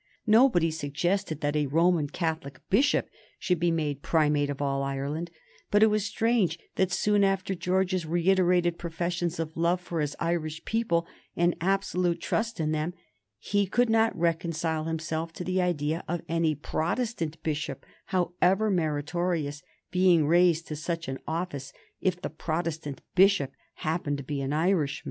Nobody 0.25 0.71
suggested 0.71 1.41
that 1.41 1.55
a 1.55 1.67
Roman 1.67 2.09
Catholic 2.09 2.59
bishop 2.71 3.07
should 3.37 3.59
be 3.59 3.69
made 3.69 4.01
Primate 4.01 4.49
of 4.49 4.59
All 4.59 4.81
Ireland, 4.81 5.29
but 5.69 5.83
it 5.83 5.91
was 5.91 6.03
strange 6.05 6.57
that 6.73 6.91
soon 6.91 7.23
after 7.23 7.53
George's 7.53 8.03
reiterated 8.03 8.79
professions 8.79 9.39
of 9.39 9.55
love 9.55 9.79
for 9.79 9.99
his 10.01 10.15
Irish 10.19 10.65
people, 10.65 11.05
and 11.35 11.55
absolute 11.61 12.19
trust 12.19 12.59
in 12.59 12.71
them, 12.71 12.95
he 13.37 13.67
could 13.67 13.91
not 13.91 14.17
reconcile 14.17 14.85
himself 14.85 15.33
to 15.33 15.43
the 15.43 15.61
idea 15.61 16.03
of 16.07 16.21
any 16.27 16.55
Protestant 16.55 17.37
bishop, 17.43 17.85
however 18.05 18.71
meritorious, 18.71 19.61
being 19.91 20.25
raised 20.25 20.65
to 20.69 20.75
such 20.75 21.07
an 21.09 21.19
office 21.27 21.73
if 21.99 22.19
the 22.19 22.31
Protestant 22.31 23.01
bishop 23.13 23.51
happened 23.75 24.17
to 24.17 24.23
be 24.23 24.41
an 24.41 24.51
Irishman. 24.51 24.99